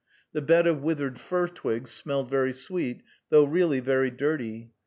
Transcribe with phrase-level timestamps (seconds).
[0.33, 4.71] The bed of withered fir twigs smelled very sweet, though really very dirty.